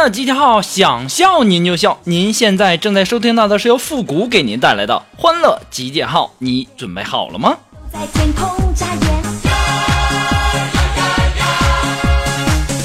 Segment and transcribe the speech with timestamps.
[0.00, 2.00] 欢乐集结号，想笑您就笑。
[2.04, 7.58] 您现在正在收听到的是由复古给您带来的欢乐集结号，你准备好了吗？
[7.92, 8.98] 在天空眨眼。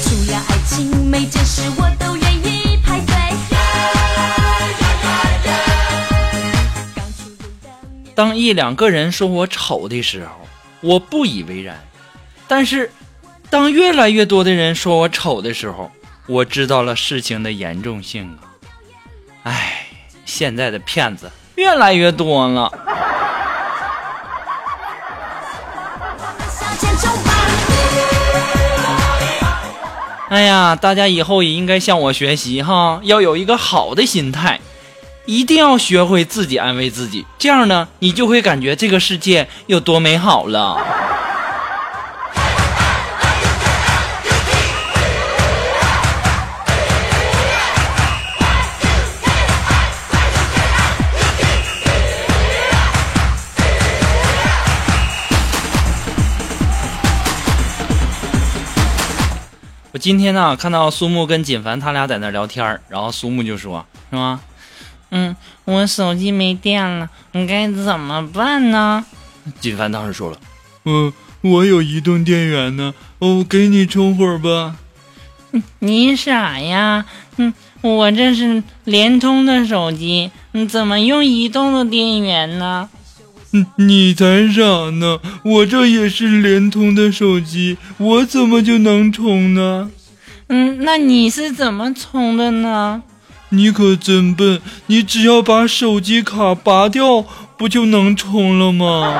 [0.02, 3.14] 除了爱情，每件事我都愿意排队。
[8.14, 10.32] 当一两个人说我丑的时候，
[10.82, 11.76] 我不以为然；
[12.46, 12.92] 但是，
[13.48, 15.90] 当越来越多的人说我丑的时候，
[16.28, 18.50] 我知道了事情的严重性啊！
[19.44, 19.86] 唉，
[20.24, 22.72] 现在的骗子越来越多了。
[30.28, 34.60] 哎呀，大家以后也应该向我学习哈，要有一个好的心态，
[35.26, 41.05] 一定要学会自己安慰自己，这样呢，你就会感觉这个世界有多美好了。
[59.96, 64.42] 我今天呢看到苏木跟锦凡他俩在那聊天儿然后苏木就说：“是吗？
[65.10, 69.06] 嗯，我手机没电了，你该怎么办呢？”
[69.58, 70.38] 锦凡当时说了
[70.84, 71.10] ：“嗯，
[71.40, 74.76] 我有移动电源呢，哦，给你充会儿吧。
[75.78, 77.06] 你傻呀？
[77.38, 82.90] 嗯，我这是联通的手机，你怎么用移动的电源呢？
[83.56, 89.90] 嗯，你才傻呢，我这也是联通的手机，我怎么就能充呢？
[90.48, 93.02] 嗯，那你是怎么充的呢？
[93.48, 97.24] 你可真笨，你只要把手机卡拔掉，
[97.56, 99.14] 不就能充了吗？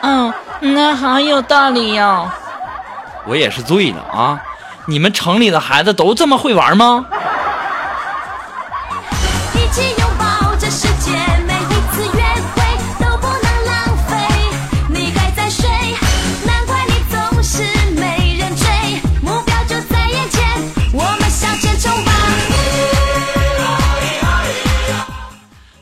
[0.00, 2.30] 嗯，那好有道理哟。
[3.26, 4.40] 我也是醉了啊！
[4.86, 7.04] 你们城里的孩子都这么会玩吗？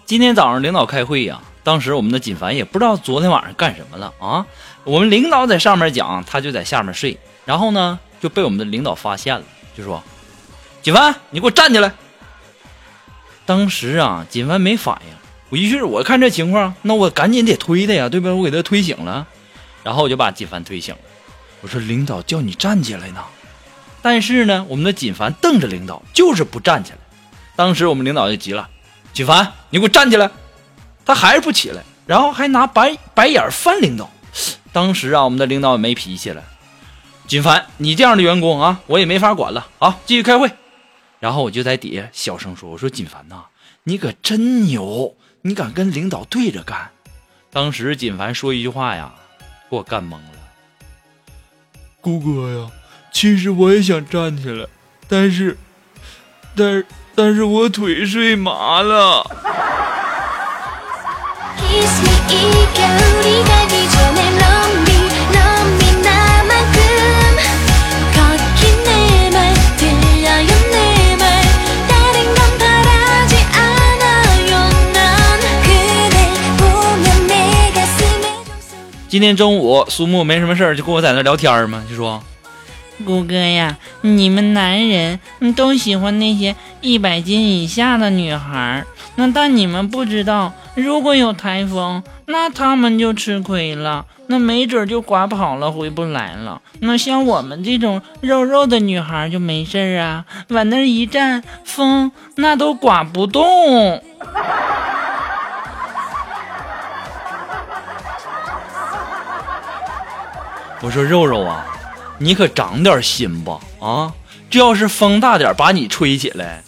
[0.06, 4.46] 今天早上领导开会呀、当时我们的锦凡也不知道昨天晚上干什么了啊。
[4.84, 9.42] 我们领导在上面讲，他就在下面睡，然后呢就被我们的领导发现了，
[9.76, 10.00] 就说
[10.80, 11.92] ：“锦凡，你给我站起来！”
[13.44, 15.14] 当时啊，锦凡没反应，
[15.48, 18.32] 我于是我看这情况，那我赶紧得推他呀，对吧？
[18.32, 19.26] 我给他推醒了，
[19.82, 21.00] 然后我就把锦凡推醒了。
[21.62, 23.24] 我说：“领导叫你站起来呢。”
[24.02, 26.98] 但是呢，我们的锦凡瞪着领导，就是不站起来。
[27.56, 28.68] 当时我们领导就急了
[29.16, 30.30] ：“锦凡，你给我站起来！”
[31.06, 34.10] 他还是不起来，然后还拿白白眼翻领导。
[34.74, 36.44] 当时啊，我们的领导也没脾气了。
[37.26, 39.68] 锦凡，你这样的员工啊，我也没法管了。
[39.78, 40.50] 好，继续开会。
[41.18, 43.44] 然后我就在底下小声说：“我说锦凡呐，
[43.84, 46.90] 你可真牛，你敢跟领导对着干。”
[47.50, 49.14] 当时锦凡说一句话呀，
[49.70, 50.32] 给我干懵了。
[52.02, 52.70] 姑哥呀，
[53.10, 54.66] 其实我也想站起来，
[55.08, 55.56] 但是，
[56.54, 59.24] 但是，但是我腿睡麻了。
[61.58, 62.16] kiss me
[79.16, 82.22] 今天中午苏木没什么事儿就跟我在那聊天嘛就说
[83.02, 85.18] 姑哥呀你们男人
[85.56, 86.54] 都喜欢那些
[86.86, 88.84] 一百斤以下的女孩，
[89.16, 96.62] 那但你们不知道，如果有台风，那他们就吃亏了，那没准就刮跑了，回不来了。
[96.78, 104.00] 那像我们这种肉肉的女孩就没事啊，往那一站，风那都刮不动。”
[110.82, 111.66] 我说肉肉啊，
[112.18, 114.12] 你可长点心吧啊！
[114.48, 116.62] 这要是风大点把你吹起来，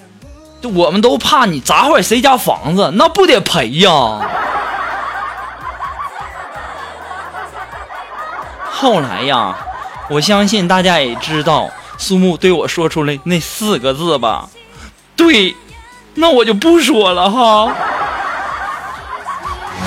[0.61, 3.91] 就我们都怕你砸坏谁家房子，那不得赔呀。
[8.71, 9.57] 后来呀，
[10.09, 14.49] 我相信大家也知道，苏木对我说出来那四个字吧？
[15.17, 15.57] 对，
[16.15, 17.73] 那我就不说了哈。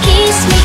[0.01, 0.61] Kiss me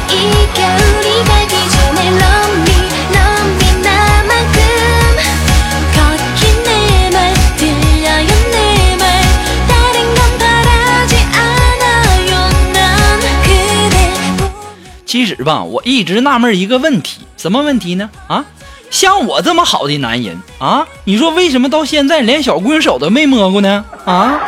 [15.16, 18.10] 其实吧，我一直纳闷一个问题，什么问题呢？
[18.26, 18.44] 啊，
[18.90, 23.82] 像我这么好的男人啊，你说为什么到现在连小姑娘手都没摸过呢？
[24.04, 24.38] 啊，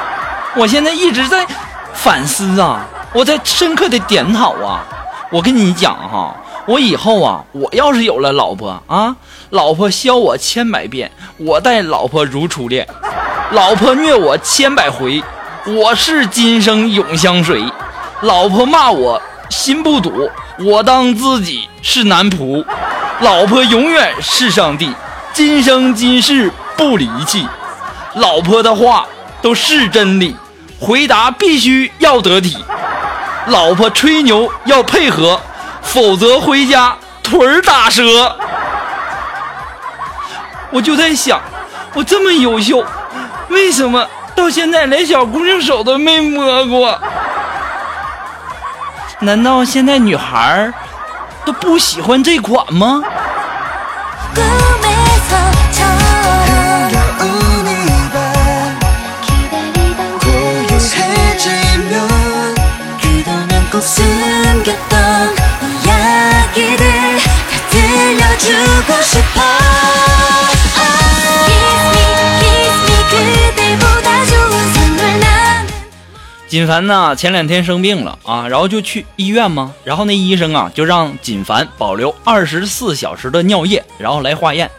[0.57, 1.47] 我现在一直在
[1.95, 4.85] 反思啊，我在深刻的检讨啊。
[5.31, 6.37] 我跟你讲哈，
[6.67, 9.17] 我以后啊，我要是有了老婆啊，
[9.49, 12.85] 老婆削我千百遍，我待老婆如初恋；
[13.53, 15.23] 老婆虐我千百回，
[15.65, 17.59] 我是今生永相随；
[18.21, 20.31] 老婆骂我心不堵，
[20.61, 22.65] 我当自己是男仆；
[23.21, 24.93] 老婆永远是上帝，
[25.33, 27.47] 今生今世不离弃。
[28.15, 29.07] 老婆的话
[29.41, 30.35] 都是真理，
[30.81, 32.57] 回答必须要得体。
[33.47, 35.41] 老婆吹牛要配合，
[35.81, 38.35] 否则回家腿儿打折。
[40.71, 41.41] 我就在想，
[41.95, 42.85] 我这么优秀，
[43.49, 47.01] 为什么到现在连小姑娘手都没摸过？
[49.21, 50.73] 难道现在女孩儿
[51.45, 53.03] 都不喜欢这款吗？
[76.49, 84.71] 锦凡呢，前两天生病了啊，然后就去医院嘛，然后那医生啊就让锦凡保留二十四小时的尿液，然后来化验。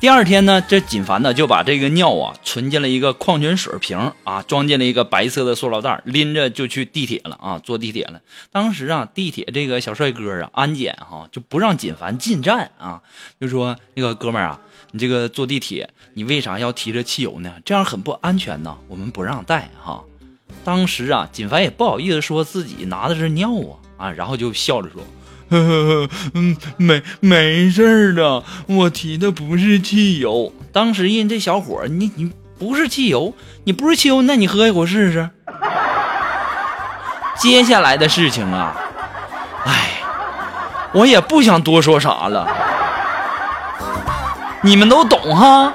[0.00, 8.20] 第二天呢，这锦凡呢就把这个尿啊存进了一个矿泉水瓶啊，装进了一个白色的塑料袋，拎着就去地铁了啊，坐地铁了。
[8.50, 13.02] 当时啊，地铁这个小帅哥啊，安检哈、就不让锦凡进站啊，
[13.38, 14.60] 就说那个哥们儿啊，
[14.92, 17.52] 你这个坐地铁，你为啥要提着汽油呢？
[17.66, 20.02] 这样很不安全呐，我们不让带哈、
[20.68, 23.48] 当时啊，锦凡也不好意思说自己拿的是尿
[23.96, 25.02] 啊啊，然后就笑着说
[25.48, 30.52] 呵呵呵， 嗯，没没事儿的，我提的不是汽油。
[30.70, 33.32] ：“当时人这小伙，你你不是汽油，
[33.64, 35.30] 你不是汽油，那你喝一口试试。
[37.40, 38.76] ”接下来的事情啊，
[39.64, 40.02] 哎，
[40.92, 42.46] 我也不想多说啥了，
[44.60, 45.72] 你们都懂哈。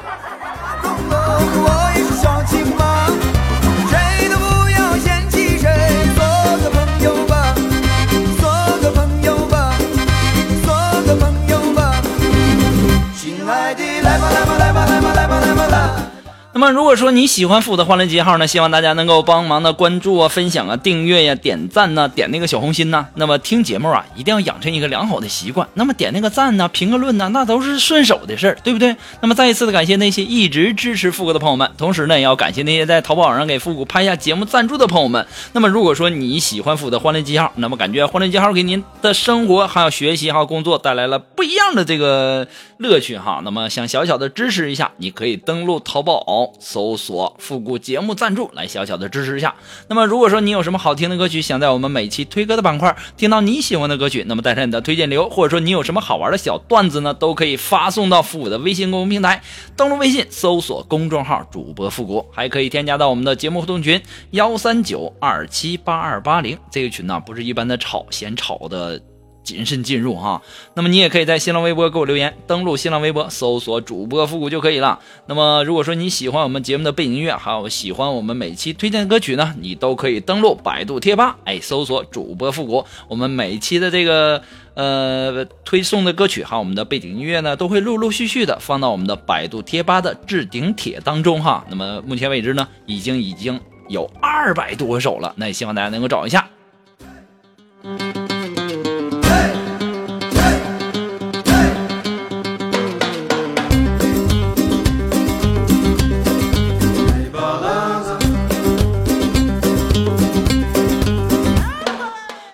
[16.64, 23.06] 那么，如果说你喜欢复古的欢乐集号呢，希望大家能够帮忙的关注啊、分享啊、订阅呀、点赞呐、点那个小红心呐。
[23.16, 25.68] 那么听节目啊，一定要养成一个良好的习惯。
[25.74, 28.96] 那么点那个赞呐、评个论呐，那都是顺手的事儿，对不对？
[29.20, 35.28] 那么再一次的感谢那些一直支持复古的朋友们，同时呢，也要感谢那些在淘宝上给复古拍下节目赞助的朋友们。
[35.52, 43.42] 那么，如果说你喜欢复古的欢乐集号，那么感觉欢乐集号给您的生活还有学习还有工作带来了不一样的这个乐趣哈。
[43.44, 49.56] 那么想小小的支持一下，你可以登录淘宝搜索“复古节目赞助”来小小的支持一下。
[49.88, 59.42] 那么如果说你有什么好听的歌曲，想在我们每期推歌的板块听到你喜欢的歌曲，那么带上你的推荐流，或者说你有什么好玩的小段子呢，都可以发送到复古的微信公众平台，
[59.76, 69.02] 登录微信搜索公众号主播复古，还可以添加到我们的节目互动群幺三九二七八二八零这个群呢，不是一般的吵嫌吵的。
[69.44, 70.42] 谨慎进入哈，
[70.74, 75.00] 那么你也可以在新浪微博给我留言，登录新浪微博搜索主播复古就可以了。
[75.28, 84.42] 那么如果说你喜欢我们节目的背景音乐，还有喜欢我们每期推荐的歌曲呢，你都可以登录百度贴吧，哎，搜索主播复古，我们每期的这个
[84.76, 91.66] 呃推送的歌曲还有我们的背景音乐呢，都会陆陆续续的放到我们的百度贴吧的置顶帖当中哈。
[91.70, 93.60] 那么目前为止呢，已经已经
[93.90, 96.48] 有二百多首了，那也希望大家能够找一下。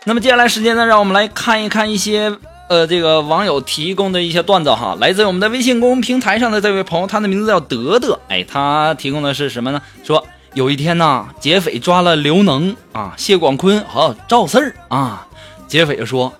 [0.09, 2.35] 那么接下来时间呢，让我们来看一看一些
[2.67, 9.79] 呃这个网友提供的一些段子哈，来自我们的微信公众平台上的这位朋友，他的名字叫德德，哎，他提供的是什么呢？
[10.03, 10.25] 说
[10.55, 15.27] 有一天呐，劫匪抓了刘能啊、谢广坤和赵四儿啊。
[15.67, 16.33] 劫匪说：“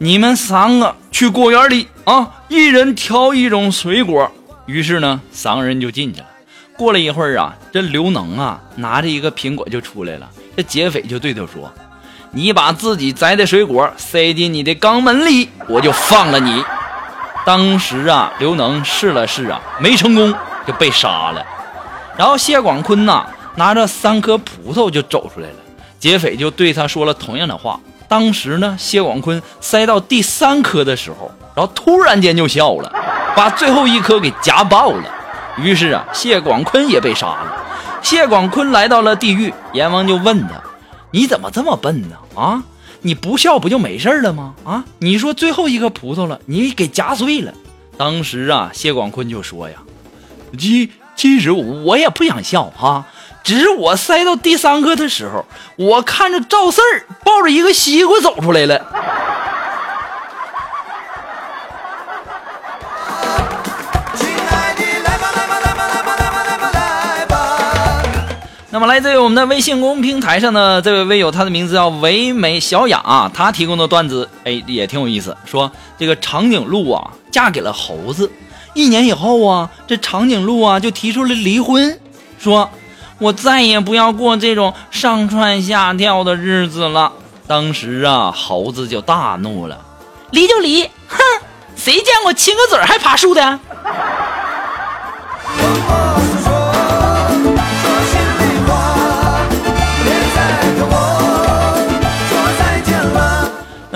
[0.00, 4.32] 你们三个去果园里啊，一人挑一种水果。”
[4.64, 6.26] 于是呢，三个人就进去了。
[6.78, 10.30] 过了一会儿啊，这刘能啊拿着一个苹果就出来了。
[10.56, 11.70] 这劫匪就对他说
[12.34, 16.64] ：“你把自己摘的水果塞进你的肛门里，我就放了你。”
[17.44, 20.32] 当时啊，刘能试了试啊，没成功
[20.66, 21.44] 就被杀了。
[22.16, 25.54] 然后谢广坤呐，拿着三颗葡萄就走出来了。
[25.98, 27.78] 劫匪就对他说了同样的话。
[28.08, 32.92] 当时呢，谢广坤塞到第三颗的时候，然后突然间就笑了，
[33.34, 35.04] 把最后一颗给夹爆了。
[35.58, 37.52] 于是啊，谢广坤也被杀了。
[38.02, 40.54] 谢广坤来到了地狱，阎王就问他
[41.12, 42.16] ：“你怎么这么笨呢？
[42.34, 42.64] 啊，
[43.02, 44.54] 你不笑不就没事了吗？
[44.64, 47.54] 啊，你说最后一颗葡萄了，你给夹碎了。”
[47.96, 49.76] 当时啊，谢广坤就说呀
[50.58, 53.06] ：“其其实我也不想笑哈、
[53.44, 55.44] 只是我塞到第三颗的时候，
[55.76, 58.86] 我看着赵四儿抱着一个西瓜走出来了。
[68.74, 75.36] 那么来自于我们的微信公平台上的这位微友，他的名字叫唯美小雅、他提供的段子，哎，也挺有意思。
[75.44, 78.32] 说这个长颈鹿啊，嫁给了猴子，
[78.72, 82.00] 一年以后啊，这长颈鹿啊就提出了离婚，
[82.38, 82.70] 说
[83.18, 87.12] 我再也不要过这种上蹿下跳的日子了。
[87.46, 89.78] 当时啊，猴子就大怒了，
[90.30, 91.18] 离就离，哼，
[91.76, 93.60] 谁见过亲个嘴还爬树的？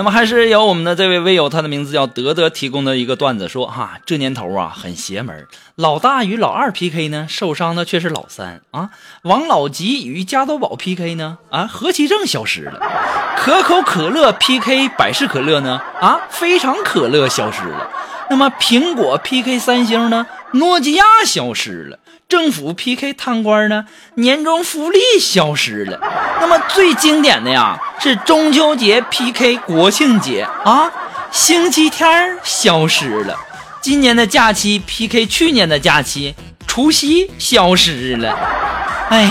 [0.09, 8.89] 还是由我们的这位微友，他的名字叫德德提供的一个段子说哈，这年头啊很邪门，老大与老二 PK 呢，受伤的却是老三啊；
[9.23, 12.79] 王老吉与加多宝 PK 呢，啊何其正消失了；
[13.37, 17.89] 可口可乐 PK 百事可乐呢，啊非常可乐消失了。
[18.29, 21.99] 那么苹果 PK 三星呢，诺基亚消失了。
[22.29, 25.97] 政府 PK 贪官呢，年终福利消失了。
[26.41, 30.91] 那么最经典的呀是中秋节 PK 国庆节啊，
[31.31, 33.33] 星期天消失了。
[33.79, 36.35] 今年的假期 PK 去年的假期，
[36.67, 38.37] 除夕消失了。
[39.09, 39.29] 哎，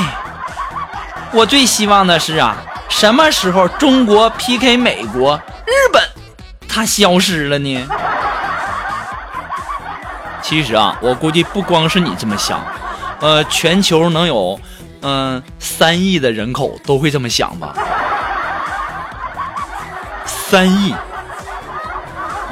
[1.32, 2.56] 我最希望的是啊，
[2.88, 6.02] 什么时候中国 PK 美国、日本，
[6.66, 7.86] 它消失了呢？
[10.40, 12.64] 其实啊，我估计不光是你这么想，
[13.20, 14.60] 呃，全球能有
[15.00, 17.74] 嗯三亿的人口都会这么想吧？
[20.24, 20.94] 三亿，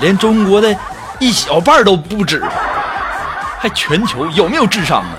[0.00, 0.74] 连中国的
[1.20, 2.42] 一小半都不止，
[3.58, 5.14] 还全球有没有智商啊？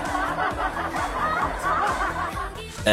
[2.84, 2.92] 呃，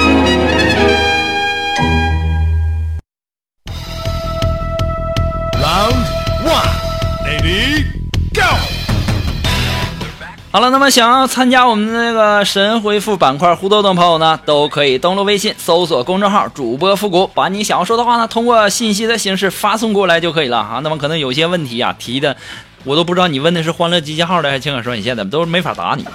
[10.53, 20.81] 好了，那么想要参加我们的那个神回复板块互动的朋友呢，都可以登录微信搜索公众号“主播复古”，把你想要说的话呢，通过信息的形式发送过来就可以了哈。
[20.83, 22.35] 那么可能有些问题啊提的，
[22.83, 26.05] 我都不知道你问的是欢乐集结号的还是情感双引线的，都没法答你。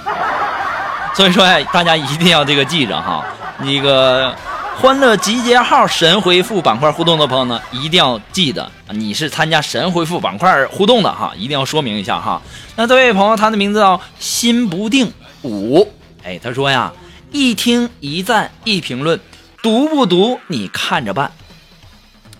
[1.15, 3.25] 所以说呀，大家一定要这个记着哈，
[3.57, 4.35] 那个
[4.79, 12.39] 欢乐集结号神回复板块互动的朋友呢，一定要记得你是参加神回复板块互动的哈，一定要说明一下哈。
[12.75, 15.91] 那这位朋友，他的名字叫心不定五，
[16.23, 16.93] 哎，他说呀，
[17.31, 19.19] 一听一赞一评论，
[19.63, 21.31] 读不读你看着办。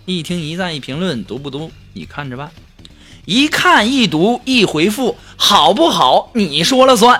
[0.06, 2.51] 一听一赞一评论，读不读你看着办。
[3.25, 7.20] 一看一读一回复，好不好你说了算。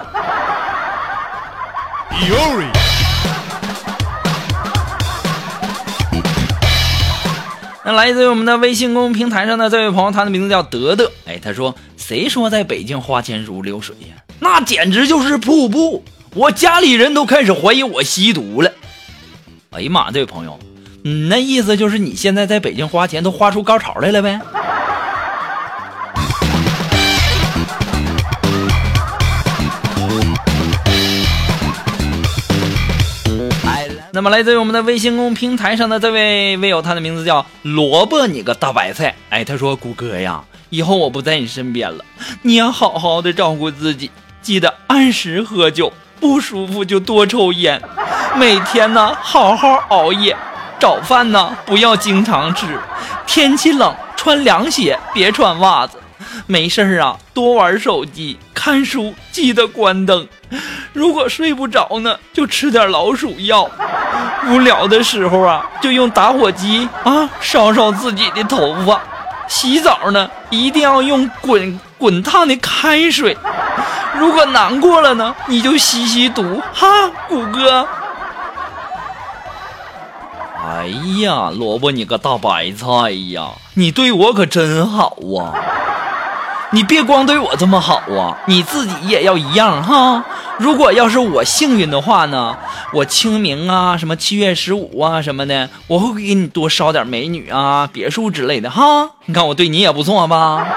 [7.88, 11.10] 那来自于我们的微信公众平台上的这位朋友，他的名字叫德德。
[11.26, 14.22] 哎，他说：“谁说在北京花钱如流水呀？
[14.42, 16.04] 那简直就是瀑布！
[16.34, 18.70] 我家里人都开始怀疑我吸毒了。”
[19.72, 20.60] 哎呀妈，这位朋友，
[21.02, 24.42] 你，那意思就是你现在在北京花钱都花出高潮来了呗？
[34.18, 39.14] 那么来自于我们的微信公平台上的这位微友，他的名字叫萝卜你个大白菜。
[39.30, 42.04] 哎，他说：“谷歌呀，以后我不在你身边了，
[42.42, 44.10] 你要好好的照顾自己，
[44.42, 47.80] 记得按时喝酒，不舒服就多抽烟，
[48.36, 50.36] 每天呢好好熬夜，
[50.80, 52.66] 早饭呢不要经常吃，
[53.28, 56.00] 天气冷穿凉鞋，别穿袜子。
[56.48, 60.28] 没事儿啊，多玩手机，看书记得关灯。
[60.92, 63.66] 如果睡不着呢，就吃点老鼠药。
[64.50, 69.02] 无聊的时候啊，就用打火机啊烧烧自己的头发。
[69.48, 73.38] 洗澡呢，一定要用滚滚烫的开水。
[74.20, 77.88] 如果难过了呢，你就吸吸毒哈，谷歌。
[80.62, 80.88] 哎
[81.22, 85.56] 呀，萝卜你个大白菜呀，你对我可真好啊！
[86.72, 90.24] 你别光对我这么好啊，你自己也要一样哈。
[90.58, 92.58] 如果要是我幸运的话呢，
[92.92, 99.12] 我清明啊，什么七月十五啊什么的，我会给你多烧点美女啊、别墅之类的哈。
[99.26, 100.68] 你看我对你也不错吧？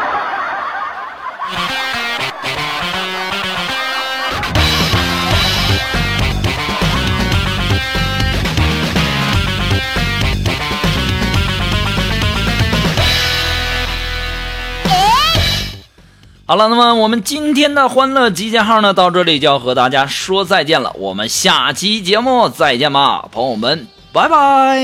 [16.51, 20.93] 好了，那么我们今天的欢乐集结号呢，到这里就要和大家说再见了。
[20.99, 24.81] 我们下期节目再见吧，朋友们，拜拜。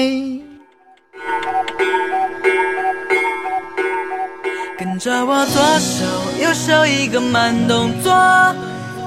[4.79, 6.05] 跟着我左手
[6.41, 8.13] 右手一个慢动作，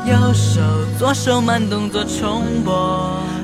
[0.06, 0.60] 右手
[1.00, 2.74] 左手慢动作重播。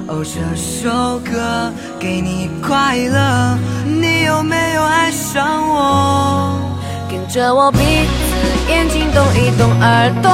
[0.09, 6.74] 哦，这首歌给你快乐，你有没有爱上我？
[7.09, 7.81] 跟着我鼻子、
[8.69, 10.29] 眼睛动一动，耳朵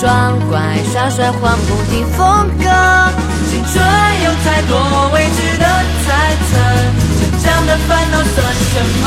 [0.00, 0.60] 装乖
[0.92, 2.64] 耍帅，换不停风格。
[3.50, 3.74] 青春
[4.24, 5.64] 有太多未知的
[6.04, 6.06] 猜
[6.48, 6.56] 测，
[7.18, 9.04] 成长的烦恼算什么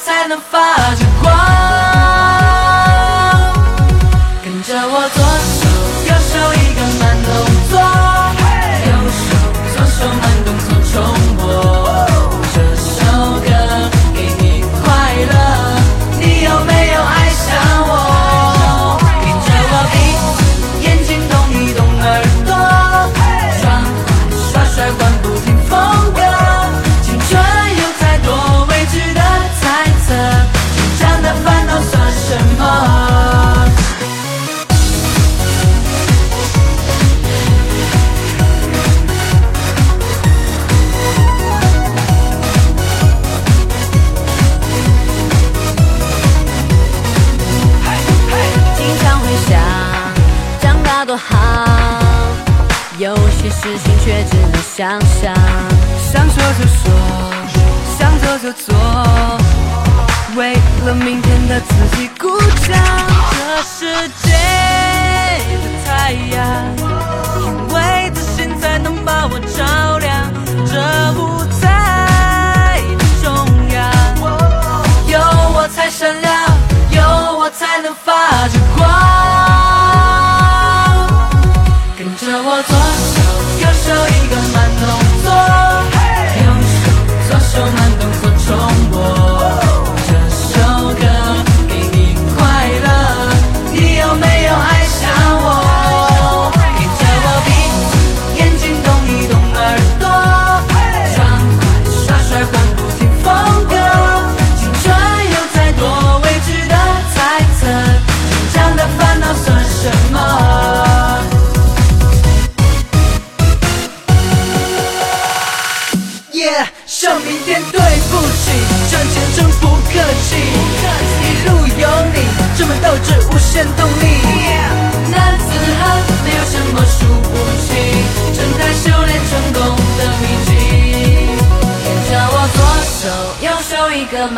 [0.00, 0.40] 有我才能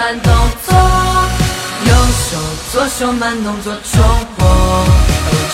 [0.03, 0.35] 慢动
[0.67, 0.75] 作
[1.87, 2.37] 右手
[2.73, 4.03] 左手慢动作重
[4.37, 4.45] 播。
[4.49, 4.85] 哦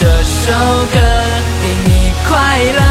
[0.01, 0.53] 这首
[0.87, 0.99] 歌
[1.61, 2.88] 给你快乐。